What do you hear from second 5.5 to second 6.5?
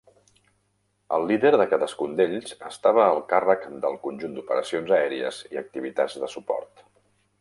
i activitats de